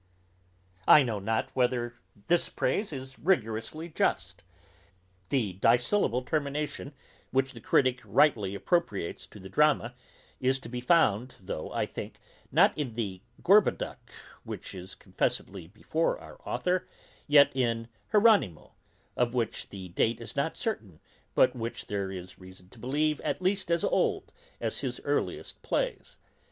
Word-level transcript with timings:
I 0.87 1.03
know 1.03 1.19
not 1.19 1.49
whether 1.53 1.93
this 2.27 2.49
praise 2.49 2.91
is 2.91 3.19
rigorously 3.19 3.87
just. 3.87 4.43
The 5.29 5.59
dissyllable 5.61 6.23
termination, 6.25 6.93
which 7.29 7.53
the 7.53 7.61
critic 7.61 8.01
rightly 8.03 8.55
appropriates 8.55 9.27
to 9.27 9.39
the 9.39 9.47
drama, 9.47 9.93
is 10.39 10.57
to 10.61 10.69
be 10.69 10.81
found, 10.81 11.35
though, 11.39 11.71
I 11.71 11.85
think, 11.85 12.17
not 12.51 12.75
in 12.75 12.95
Gorboduc 13.43 14.09
which 14.43 14.73
is 14.73 14.95
confessedly 14.95 15.67
before 15.67 16.17
our 16.19 16.41
author; 16.47 16.87
yet 17.27 17.51
in 17.55 17.87
Hieronnymo, 18.11 18.71
of 19.15 19.35
which 19.35 19.69
the 19.69 19.89
date 19.89 20.19
is 20.19 20.35
not 20.35 20.57
certain, 20.57 20.99
but 21.35 21.55
which 21.55 21.85
there 21.85 22.09
is 22.11 22.39
reason 22.39 22.69
to 22.69 22.79
believe 22.79 23.21
at 23.21 23.39
least 23.39 23.69
as 23.69 23.83
old 23.83 24.31
as 24.59 24.79
his 24.79 24.99
earliest 25.01 25.61
plays. 25.61 26.17